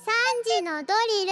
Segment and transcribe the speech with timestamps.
[0.00, 1.26] 時のドリ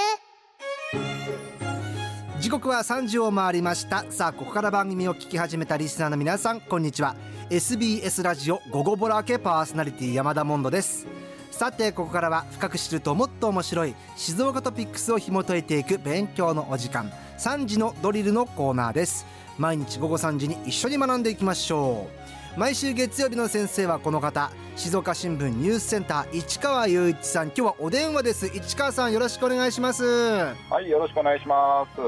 [2.34, 2.40] ル。
[2.40, 4.04] 時刻は3時を回りました。
[4.10, 7.16] さあここから番組を聞き始めたリスナーの皆さんこんにちは。
[7.48, 11.07] SBS ラジオ午後ボラケパーソナリティ山田モンドです。
[11.50, 19.25] さてここからは深く知るともっと面白い静岡トピックスを紐解いていく勉強のお時間3時のドリルのコーナーです。
[19.57, 22.38] 毎日午後3時に一緒に学んでいきましょう。
[22.57, 24.51] 毎週月曜日の先生はこの方。
[24.77, 27.47] 静岡新聞ニュースセンター市川雄一さん。
[27.47, 28.47] 今日はお電話です。
[28.47, 30.05] 市川さんよろしくお願いします。
[30.05, 32.01] はい、よろしくお願いします。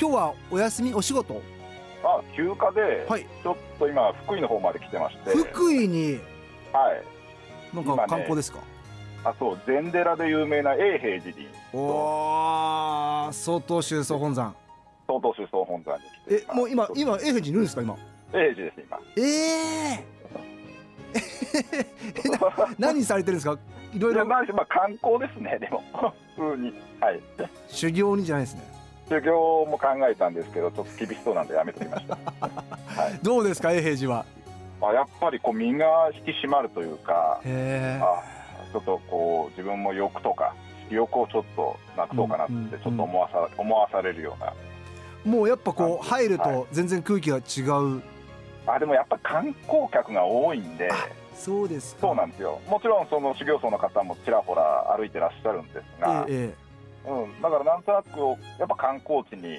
[0.00, 1.40] 今日はお休みお仕事？
[2.02, 3.26] あ、休暇で、はい。
[3.42, 6.20] ちょっと今福井の方まで来てまして、福井に？
[6.72, 6.92] は
[7.72, 7.76] い。
[7.76, 8.60] なんか観光ですか、
[9.24, 11.78] あ、そう、禅寺で有名な永平寺に、お
[13.28, 14.54] お相当宗総本山。
[15.06, 16.04] 曹洞宗総本山に
[16.38, 17.96] 来てえもう今今永平寺にいるんですか今？
[18.34, 18.98] 永平寺です今。
[19.16, 20.04] ええ
[22.78, 23.56] 何されてるんですか？
[23.94, 25.58] いろいろまあまあ観光ですね。
[25.60, 25.82] でも。
[26.36, 27.20] 普通に、はい。
[27.68, 28.62] 修行にじゃないですね。
[29.08, 32.16] 修行も考えたんですけど、ちょっと厳しそうなんでやめときました。
[33.00, 33.18] はい。
[33.22, 33.72] どうですか？
[33.72, 34.24] 永平寺は。
[34.82, 38.22] あ、やっぱりこう身が引き締まるというか、あ、
[38.72, 40.54] ちょっとこう自分も欲とか。
[40.90, 44.52] 欲をちょっとなくそうかなってちょっと思わさ思わされるような。
[45.24, 47.62] もうやっぱこうあ入るはと全然空気が違
[47.96, 48.02] う、
[48.66, 50.90] あでもやっぱ観光客が多いんで、
[51.34, 52.00] そうですか。
[52.02, 56.54] そうなんですよ、もちろんその修行僧の方もちらほら歩いてらっしゃるんですが、ええ
[57.06, 58.08] えうん、だからなんとなく
[58.58, 59.58] やっぱ観光地に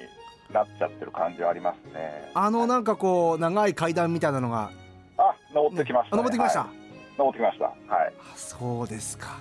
[0.52, 2.30] なっちゃってる感じはありますね。
[2.34, 4.70] あのなんかこう長い階段みたいなのが。
[5.18, 6.68] あ登ってきました、ねあ登ってきました、はい。
[7.16, 7.64] 登ってきました。
[7.94, 8.12] はい。
[8.18, 9.38] あそうですか。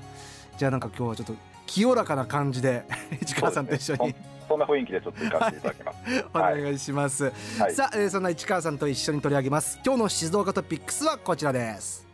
[0.58, 1.36] じゃあなんか今日はちょっと
[1.66, 2.84] 清らかな感じで
[3.22, 4.16] 市川さんと一緒に、
[4.48, 6.26] そんな雰囲気でちょっと行かせていただきます。
[6.34, 7.74] お願いします、はい。
[7.74, 9.80] さあ、えーそんな市川さんと一緒に取り上げます。
[9.86, 12.06] 今日の静岡トピックスはこちらです。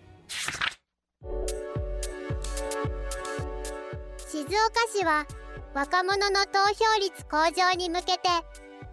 [4.27, 4.53] 静岡
[4.93, 5.25] 市は
[5.73, 8.29] 若者の投票率向上に向けて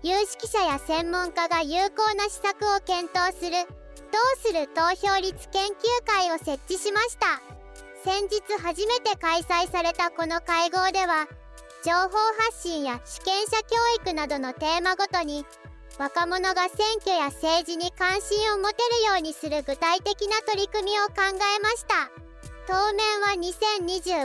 [0.03, 5.75] 有識者や専門家が有効な施策を検討するどうする投票率研究
[6.07, 7.41] 会を設置しました。
[8.05, 11.27] 先日初めて開催されたこの会合では
[11.89, 12.09] 情報
[12.51, 15.47] 発信や主権者教育などのテーマごとに
[15.99, 22.11] 若者が選挙や政治に関心を持てるようにする具体的な取り組みを考えました
[22.67, 23.29] 当面は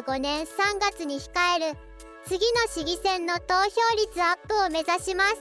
[0.04, 0.48] 2025年3
[0.78, 1.80] 月に控える
[2.26, 5.36] 次の市議選の投票率アップを目指します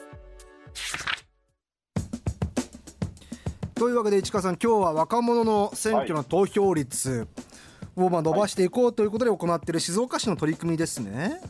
[3.75, 7.27] というわけで市川さん今日は若者の選挙の投票率
[7.97, 11.41] をまあ伸ばしていこうということで行っている静岡市の取り組みですね。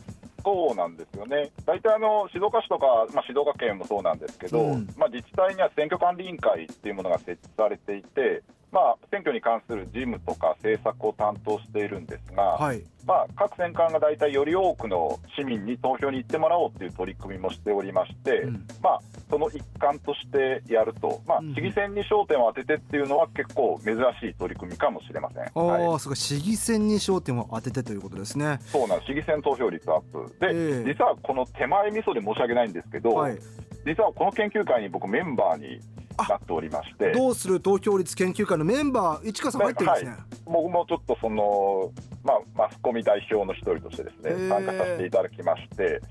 [0.43, 1.51] そうなんですよね。
[1.65, 12.81] 大体あの静岡市とか、まあ、静岡県もそうなんですけど、うんまあ、自治体には選挙管理委員会っていうものが設置されていて、まあ、選挙に関する事務とか政策を担当しているんですが、はい。
[13.05, 25.51] まあ、各選管が大体より多くの市民に投票に行ってもらおうという取り組みもしておりまして、うんまあ、その一環としてやると、まあうん、市議選に焦点を当ててっていうのは結構珍しい取り組みかもしれません。
[25.53, 28.59] おはいお、すごい市議選に焦点を当ててということですね。
[28.65, 33.37] そうなんです市議選投票率アップで、ええ実はこの手前味噌で申し訳ないんですけど、はい。
[33.85, 35.79] 実はこの研究会に僕メンバーに
[36.17, 40.15] なっておりましてどうする投票率研究会のメンバー市川さん入ってるんですね。
[40.45, 41.91] 僕もちょっとその、
[42.23, 46.01] まあ、マスコミ代表の一人としてですね参加させていただきまして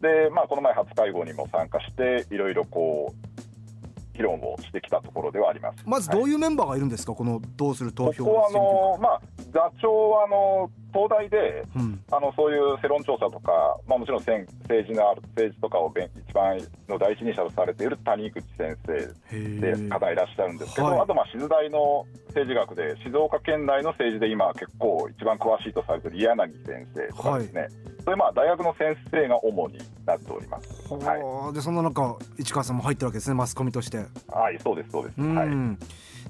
[0.00, 5.78] で、まあ、この前初会合にも参加していろいろこう議論をしてきたところではあります。
[5.86, 8.52] まずどういうメンバーがいるんですか、このどうする投票率ここはあ。
[8.52, 9.20] の、まあ、
[9.52, 12.00] 座長はあの東大でうん。
[12.10, 13.52] あのそういう世論調査とか、
[13.86, 19.88] まあ、もちろん政政治のある政治とかをべん一番の第一人者とされている谷口先生へでえ。
[19.88, 27.68] 方いらっしゃるんですけど、はいあとまあ静大の政治学で静岡県内の政治で今結構一番詳しいとされている柳先生とかですね、
[28.04, 30.92] そういうまあ大学の先生が主になっております。
[30.92, 33.98] はい、はあでそんな中市川さんも入ってるわけですねマスコミとして。
[34.28, 35.14] はい、そうですそうです。
[35.18, 35.34] うん。
[35.34, 35.48] はい。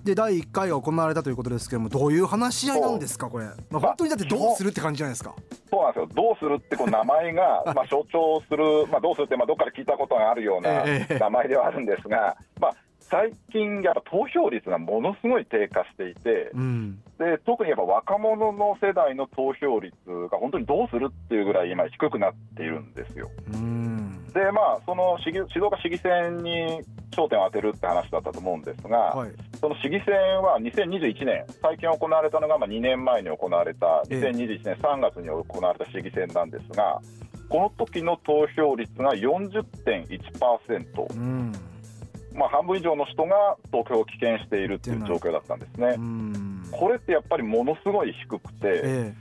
[0.04, 5.34] で第1回が行われたということですけどもどういう話し合いなんですかこれ、まあ、本当にだってどうするって感じじゃないですか。
[5.70, 6.08] そうなんですよ。
[6.14, 12.74] どうするってこう名前が まあ象徴する、まあどうするってまあどっかで聞いたことがあるようなええ名前ではあるんですが、まあ
[13.10, 16.50] 最近やっぱ投票率がものすごい低下していて。
[16.54, 16.98] うん。
[17.18, 19.92] で特にやっぱ若者の世代の投票率
[20.30, 23.28] が本当にどうするっていうぐらい今低くなっているんですよ。
[23.52, 24.24] うん。
[24.32, 29.32] でまあその市議静岡市議選に焦点を当てるって話だったと思うんですが、はい。
[29.60, 37.00] その市議選は2021年最近行われたのがまあ2年前に行われたええ2021年3月に行われた市議選なんですが
[37.48, 41.52] この時の投票率が40.1%、うん。
[42.38, 45.94] まあ、半分以上の人が投票を棄権しているっていう状況だったんですね。
[45.98, 46.68] うん。
[46.70, 49.14] これってやっぱりものすごい低くて、え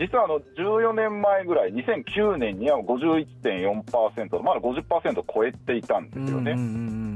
[0.00, 6.54] 実はあの14年前ぐらい、2009年には51.4%、まだ50%超えていたんですよね。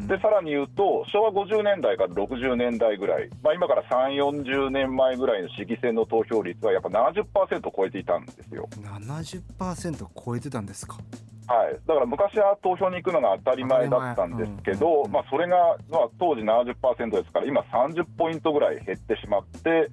[0.07, 8.69] でさらに言うと、昭和50年代から60年代ぐらい、まあ、今から3、40年前ぐらいの市議選の投票率は、やっぱ70%超えていたんですよ。
[8.83, 10.99] 70%超えてたんですか。
[11.47, 19.91] はい、だから昔は投票に行くのが当たり前だったんですけど、まあ、それが、まあ、当時70%ですから、今30ポイントぐらい減ってしまって、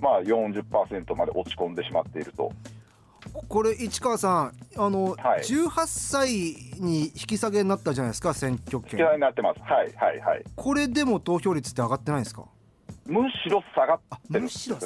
[0.00, 2.50] まあ、40%まで落ち込んでしまっていると。
[3.48, 6.28] これ市川さんあの、はい、18歳
[6.80, 8.90] に引き下げになったじゃないですか選挙権。
[8.92, 9.60] 引き下げになってます。
[9.60, 10.44] はいはいはい。
[10.54, 12.44] これでも投票率って上がってないですか？
[13.06, 14.82] むしろ下がってるんですよね。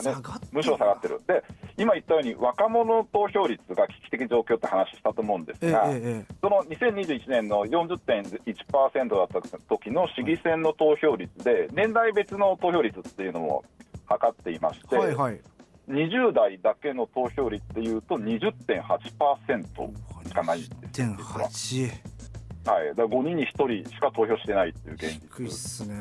[0.53, 1.43] むしろ下がってるで
[1.77, 13.65] 今言ったように若者投票率が危機的状況って話したと思うんですが、えええ、その2021年の40.1%だった時の市議選の投票率で年代別の投票率っていうのも
[14.07, 15.41] 測っていまして、はいはい、
[15.89, 22.30] 20代だけの投票率でいうと20.8%しかないんです1.8
[22.67, 25.97] はい、だから5人に1人しか投票してないっていう現実、低いっすね。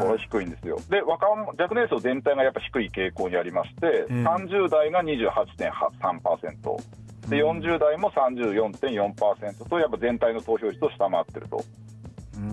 [0.00, 11.62] これ低いんですよ、で若若年層全体がやっぱ低い傾向にありまして、えー、30代が28.3%、で40代も34.4%と、やっぱ全体の投票率を下回ってると。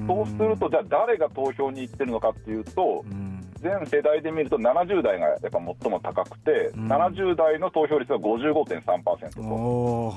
[0.06, 3.04] そうすると、じゃあ誰が投票に行ってるのかっていうと、
[3.62, 10.14] 全世代で見ると70代がやっぱ最も高くて、うん、70代の投票率は55.3%と。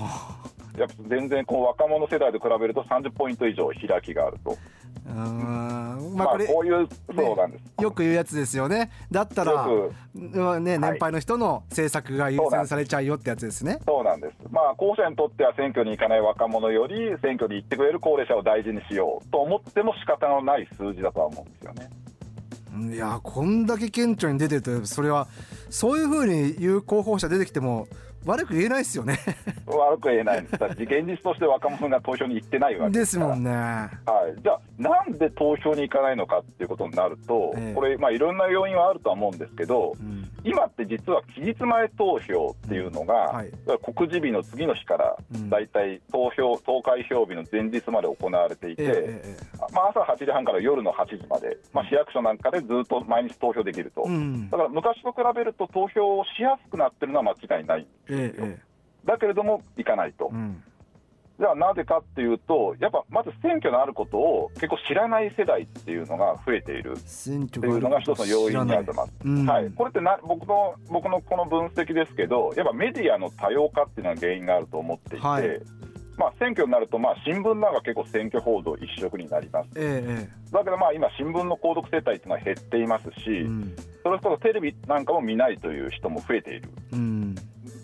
[0.78, 4.56] やっぱ全然こう若者世代と比べると30ポイント以上開きがあると。
[5.04, 9.66] まあ、これ、こういうそうなんです、ね、よく言うやつですよね、だったら、
[10.14, 13.80] ね、年配の人の政策が優先されちゃうよってやつですね。
[13.84, 21.90] そうなんです、まあ、候補者にとっては選挙に行かない若者より、選挙に行ってくれる高齢者を大事にしようと思っても仕方のない数字だとは思うんですよね。
[22.94, 25.28] いやこんだけ顕著に出てるとそれは
[25.68, 27.86] そういうふうに言う候補者出てきても
[28.24, 29.18] 悪く言えないですよね
[29.66, 30.64] 悪く言えないんです。
[30.64, 33.50] 現実として若者が投票に行ってないわけですもんね。
[33.50, 33.88] は
[34.36, 34.42] い。
[34.42, 43.50] じゃあなんで投票に行かないのかっていうことになると、ええ、これまあいろんな要因はあるとは思うんですけど、うん、今って実は期日前投票っていうのが、うんはい、
[43.82, 45.16] 告示日の次の日から
[45.48, 49.36] だいたい投票投開票日の前日まで行われていて、え、
[49.72, 54.02] まあ朝8時半から夜の8時まで、まあ市役所なんかでずっと毎日投票できると。
[54.02, 57.86] うん、だから昔と比べると投票をしやすくなってるのは間違いない。
[58.12, 58.58] ええ、
[59.04, 60.62] だけれども行かないと、うん、
[61.38, 66.92] じゃあなぜかっていうとやっぱまず選挙のあることを結構知らない世代っていうのが増えている。
[66.92, 75.60] っていうのが一つの要因にあると思います、うん、はい、これってな僕の僕のこの分析ですけどやっぱメディアの多様化っていうのが原因があると思っていて、はい。
[76.18, 87.34] まあ、選挙になると、まあ、新聞なんか結構選挙報道一色になります、ええ、だけどまあ今、新聞の購読世帯っていうのは減っていますし、うん、それこそテレビなんかも見ないという人も増えている、うん、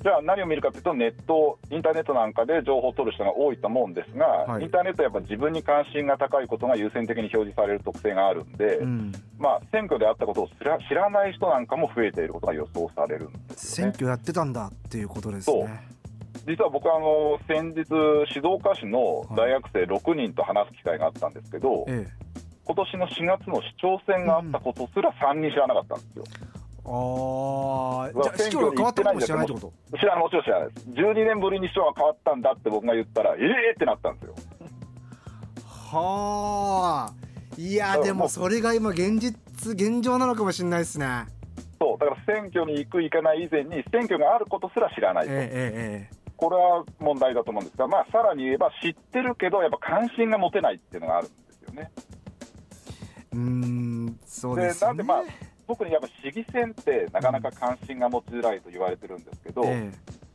[0.02, 15.98] じゃあ何を見るかというと、ネット、インターネットなんかで情報を取る人が多いと思うんですが、はい、インターネットはやっぱ自分に関心が高いことが優先的に表示される特性があるんで、うん、まあ、選挙であったことを知らない人なんかも増えていることが予想されるんです、ね、選挙やってたんだっていうことですね。
[16.46, 17.84] 実は僕はあの先日、
[18.32, 26.24] 静岡市の大学生6人と話す機会があったんですけど、はいええ、今年の4月の市長選があったことすら3人知らなかったんですよ。
[26.90, 30.88] ああ、じゃあ市長が変わったかも知らないってこと知らない、もちろん知らないです。
[30.88, 34.34] 12年ぶりに市長が変わったんだって僕が言ったら、ええー、ってなったんですよ。
[35.66, 41.26] はあ、いや、でもそれが今、現実、現状なのかもしれないですね。
[41.80, 45.32] そうだから選挙に行く、行かない以前に、選挙があることすら知らないと。
[45.32, 51.90] えー、えーこれは問題だと思うんですが、まあ、さらに言えば知ってるけど、やっぱ関心が持てないっていうのがあるんですよね。
[53.32, 55.22] うんそうです、ね、なんで、まあ、
[55.68, 59.92] 特にやっぱ市議選ってなかなか関心が持ちづらいと言われてるんですけど、え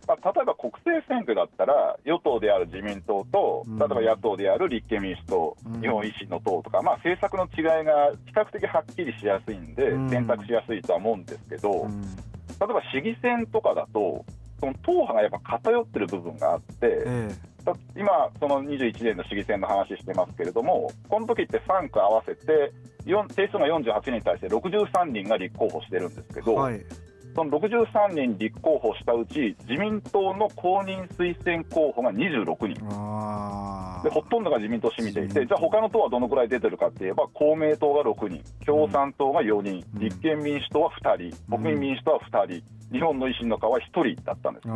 [0.07, 12.07] まあ、例えば国政選挙だったら、与党である自民党と、例えば野党である立憲民主党、うん、日本維新の党とか、まあ、政策の違いが比較的はっきりしやすいんで、選択しやすいとは思うんですけど、うん、例
[12.61, 14.23] えば市議選とかだと、
[14.59, 17.35] その党派がやっぱ偏ってる部分があって、え
[17.95, 22.71] 今、その21年の市議選の話してますけれども、この時って3区合わせて、
[23.05, 26.81] 定数が48人に対して63人が立候補してるんですけど、はい、
[27.35, 44.73] その63人立候補したうち、自民党の公認推薦候補が26人、でほとんどが自民党を占めていて、じゃあ、他の党はどのくらい出てるかっていえば、公明党が6人、共産党が4人、うん、立憲民主党は2人、国民民主党は2人、日本の維新の会は1人だったんですね。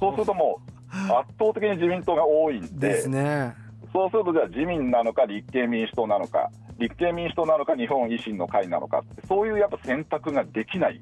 [0.00, 0.70] そうするともう
[1.12, 3.52] 圧倒的に自民党が多いんで、ですね、
[3.92, 11.00] そうすると、じゃあ自民なのか、立憲民主党なのか、立憲民主党なのか、日本維新の会なのか、そういうやっぱ選択ができない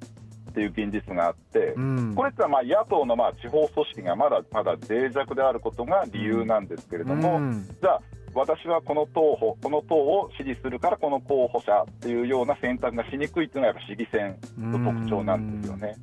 [0.52, 8.02] っていう現実があって、うん、これってまあ野党のまあ地方組織がまだまだ脆弱であることが理由なんですけれども、うん、じゃあ
[8.34, 15.96] 私はこの党この党を支持するからこの候補者っていうような選択がしにくいっていうのはやっぱ市議選の特徴なんですよね。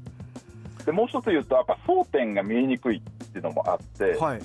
[0.86, 4.42] でもう一つ言うとやっぱ争点が見えにくいっていうのもあって、はい、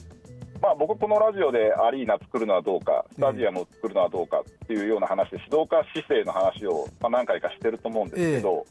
[0.65, 8.65] まあ、僕このラジオでアリーナ作るのはどうかスタジアムを作るのはどうかっていうような話で指導家姿勢の話をまあ何回かしてると思うんですけど、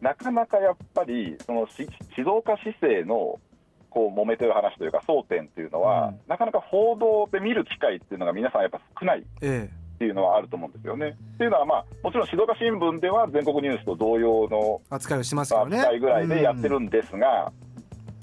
[0.00, 1.84] ー、なかなかやっぱりその指
[2.24, 3.38] 導家姿勢の
[3.90, 9.24] こう揉めてる話というか争点っていうのは、うん、なかなか報道で見る機会っていうのが皆さんやっぱ少ない。
[9.42, 11.16] えーっていうのはあると思うんですよね。
[11.34, 15.76] っていうのは、まあ、もちろん静岡新聞では全国ニュースと同様の扱いをしますよね。
[15.76, 17.67] 扱いぐらいでやってるんですが、うん、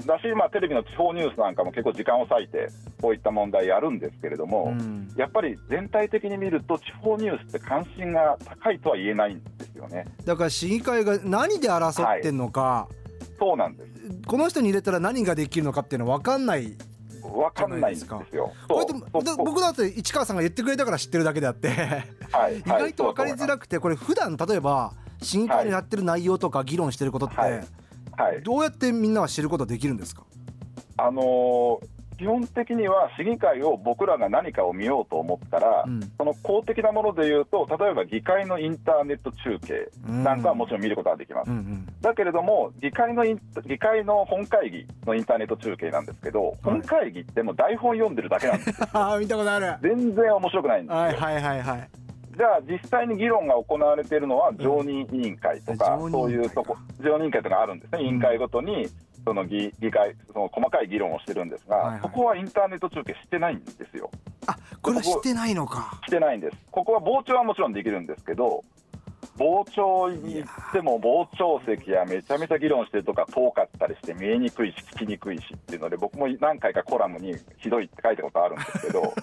[0.05, 2.69] だし、まあ、テレビの地方ニュースなんかも結構時間を割いて、
[3.01, 10.05] こういった問題やるんですけれども、うん、やっぱり全体的に見ると、地方ニュースって関心が高いとは言えないんですよね。
[10.25, 13.91] だから市議会が何で争ってんのか、はい、そうなんです。
[14.27, 16.75] この人に入れたら何ができるのかっていうのは分かんない
[17.21, 17.65] わか。
[17.67, 18.53] んないんですよ。
[18.67, 21.69] これ僕だって市川さんが言ってくれたから知ってるだけであって。
[22.31, 27.67] はい、 意外と分かりづらくてこれ普段例えば市議会のやってる内容とか議論してることって、はい、
[28.43, 30.23] どうやってみんなは知ることできるんですか？
[30.97, 41.51] あのー基本的には市議会を僕らが何かを見ようと思ったら、うん、その公的なものでいうと、例えば議会のインターネット中継なんかはもちろん見ることができます。
[41.51, 49.75] うんうん、だけれども議会の議会の本会議のインターネット中継なんですけど、はい、本会議ってもう台本読んでるだけなんです あ見たことある。
[49.81, 51.01] 全然面白くないんですよ。
[51.01, 51.89] はいはいはいはい
[52.37, 58.87] じゃあ実際に議論が行われているのは常任委員会とか、うん、そういうとこ常任委員会とかあるんですね、委員会ごとに
[59.25, 64.11] その議議会その細かい議論をしてるんですが、はいはい、そこはインターネット中継してないんですよ。
[64.47, 65.99] あこれしてないのか。
[66.05, 66.57] してないんです。
[66.71, 68.63] ここは傍聴はもちろんできるんですけど、
[69.37, 79.13] 傍聴に行っても傍聴席はめちゃめちゃ議論してるとか遠かったりして見えにくいし聞きにくいしっていうので僕も何回かコラムにひどいって書いたことあるんですけど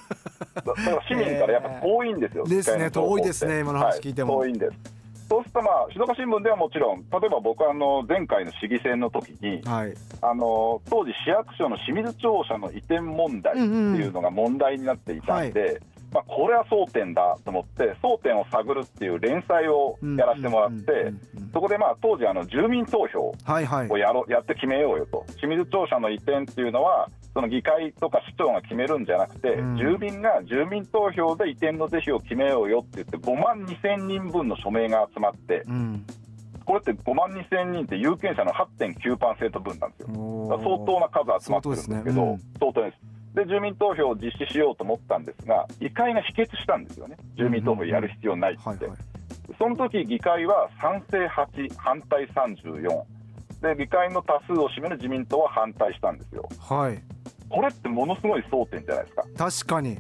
[0.54, 5.02] だから市民からやっぱ遠いんですよ、えー、ですね遠いですね今の話聞いても、はい、遠いんです。
[5.28, 21.12] そうすると、まあ、静岡新聞ではもちろん、例えば僕あの前回の市議選の時に、はい、あの当時、市役所の清水庁舎の移転問題っていうのが問題になっていたんで、うんうんまあ、これは争点だと思って、争点を探るっていう連載をやらせてもらって、
[21.52, 36.04] そこでまあ当時、住民投票をやろやって決めようよと、清水庁舎の移転っていうのは、その議会とか市長が決めるんじゃなくて、うん、住民が住民投票で移転の是非を決めようよって言って、5万2000人分の署名が集まって、うん、
[36.66, 40.58] これって5万2000人って有権者の8.9%分なんですよ。
[40.62, 42.10] 相当な数集まってるんですけど、ね。
[42.10, 43.11] うん、相当です。
[43.34, 48.90] で住民投票を実施しようと思ったんですが、議会が否決したんですよね、住民投票やる必要ないって、
[49.58, 53.02] その時議会は賛成8、反対34、
[53.62, 56.48] で議会の多数を占める自民党は反対したんですよ。
[56.58, 57.00] はい。
[57.48, 59.24] これってものすごい争点じゃないですか。
[59.36, 59.98] 確かに。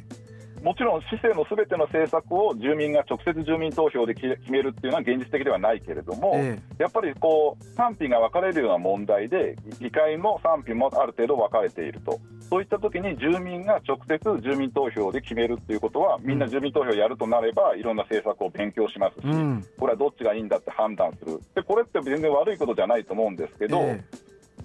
[0.62, 12.20] もちろん市政のすべての政策を住民が直接住民投票で決めるっていうのは現実的ではないけれども、ええ、やっぱりこう賛否が分かれるような問題で議会の賛否もある程度分かれていると
[12.52, 21.40] そういった時に住民が直接住民投票で決めるっていうことはみんな住民投票やるとなればいろんな政策を勉強しますし、うん、これはどっちがいいんだって判断する。
[21.54, 24.04] でこれって全然悪いことじゃないと思うんですけど、え、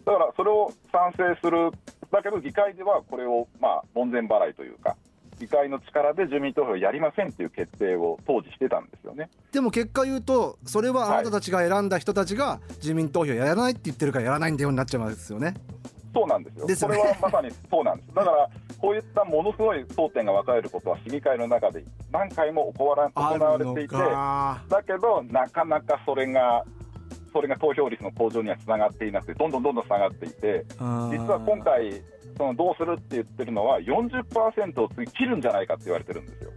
[0.04, 1.72] だからそれを賛成する
[2.12, 4.98] だけど議会ではこれをまあ門前払いというか
[5.40, 9.30] 議会の力で住民投票をやりませんという決定を当時してたんですよね。
[9.54, 15.54] でも結果言うとそれはあなたたちが選んだ人たちが住民投票やらないって言ってるからやらないんだようになっちゃうんですよね。
[16.18, 16.66] そうなんですよ。
[16.66, 18.16] ですよ、ね、これはまさにそうなんです。
[18.16, 22.96] だからこういったものすごい争点が分かれることは市議会の中で何回も行わ
[23.58, 26.64] れていてだけどなかなかそれが
[27.32, 30.66] それが投票率の向上にはつながっていなくてどんどんどんどん下がっていて
[31.12, 32.02] 実は今回
[32.38, 36.52] そのどうするって言ってるのは40%を次切るんじゃないかって言われてるんですよ。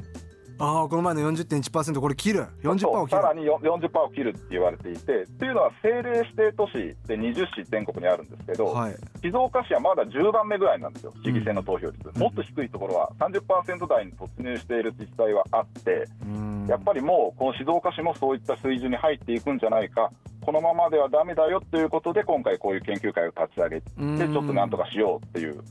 [0.60, 2.46] ああこの前の40.1%これ切る。
[2.62, 3.22] 40%を切る。
[3.22, 6.72] さらに40%を切るって言われていてっていうのは政令指定都市
[7.08, 20.10] で20市全国にあるんですけど、はい、静岡市はまだ10番目ぐらいなんですよ市議選の投票率、うん、もっと低いところは30%台に突入している自治体はあって、うん、やっぱりもうこの静岡市もそういった水準に入っていくんじゃないか。
[20.40, 25.62] このままではだめだよということで今回こういう研究会を立ち上げてちょっとなんとかしようっていう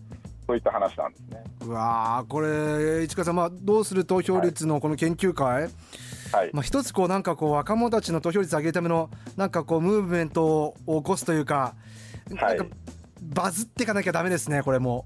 [0.50, 1.44] そういった話なんですね。
[1.62, 5.70] うわこれ市川さん、まあ、どうする投票率のこの研究会、
[6.34, 11.76] はい、まあ、一つこうなんかこう若者たちの投票率上げるためのなんかこうムーブメントを起こすというか,、
[12.32, 12.66] なんか
[13.22, 15.06] バズっていかなきゃだめですねこれも。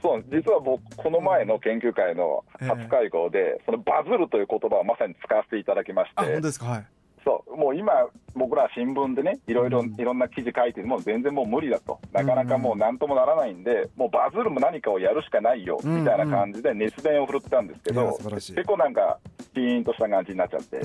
[0.00, 6.22] そう実は僕この前の研究会の初会合で、えー、そのバズるという言葉をまさに使わせていただきまして。
[6.22, 6.86] 本当ですか、はい
[7.24, 7.92] そうもう今
[8.34, 12.00] 僕ら新聞でねいろいろいろんな記事書いても全然もう無理だと。
[12.12, 19.18] なかなかもう何ともならないんでもうバズるも何かをやるしかないよみたいな感じで熱弁を振るったんですけど結構なんか
[19.54, 20.80] ピーンとした感じになっちゃって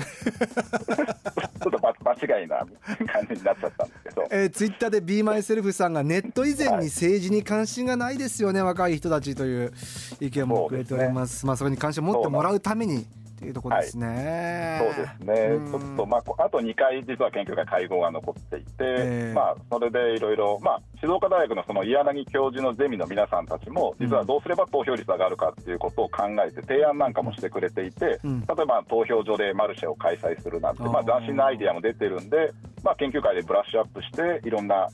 [1.66, 2.58] ょっと間違いな
[3.12, 9.72] 感じになっちゃったんですけど、えー、ツイッターで BeMySelf さんがネット以前に政治に関心がないですよね、はい、若い人たちという
[10.20, 13.06] 意見もくれております、ね、まあそれに関心を持ってもらうために
[13.40, 32.52] っていうところですね、はい、そうですね、ちょっと、まあ、あと2回、実は研究会、会合が残っていて、えー、まあ、それでいろいろ、まあ、静岡大学のその岩柳教授のゼミの皆さんたちも、実はどうすれば投票率上がるかっていうことを考えて、提案なんかもしてくれていて、うん、例えば投票所でマルシェを開催するなんて、まあ、斬新なアイデアも出てるんで、
[32.84, 34.86] まあ、研究会でブラッシュアップして、いろんな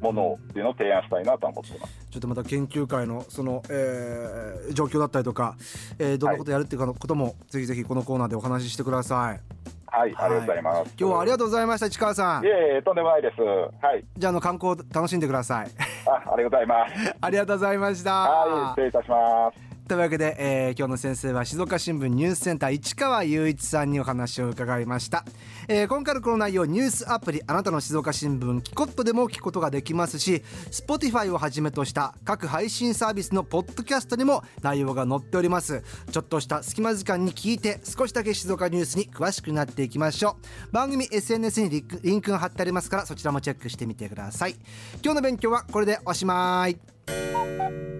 [0.00, 2.06] ものっていうのを提案したいなと思ってます。
[2.10, 5.56] ちょっとまた研究会のその、えー、状況だったりとか、
[5.98, 9.40] えー、どんなことやるっていうかのことも、はい、ぜひぜひこのコーナーでお話ししてください。
[9.86, 10.94] はい、ありがとうございます。
[10.98, 12.44] 今日はありがとうございました、市川さん。
[12.44, 13.40] いえいえ、とんでもないです。
[13.40, 14.04] はい。
[14.16, 15.68] じゃあ、の観光楽しんでください。
[16.06, 17.14] あ、ありがとうございます。
[17.20, 18.12] ありがとうございました。
[18.12, 19.75] はい、失礼いたします。
[19.88, 25.24] というわけで、えー、今日の先生は静岡新聞ニュースセンター市川雄一さんにお話を伺いました、
[25.68, 35.84] えー、今回のこの内容ニュースアプリあなたの静岡新聞キコットでも聞くことができますし Spotify をはじめとした各配信サービスのポッドキャストにも内容が載っております。
[36.10, 40.36] ちょっとした隙間時間に聞いて少しだけ静岡ニュースに詳しくなっていきましょ
[40.68, 40.72] う。
[40.72, 44.56] 番組 SNS にリンクが貼ってありますからそちらもチェックしてみてください。
[45.04, 47.95] 今日の勉強はこれでおしまい。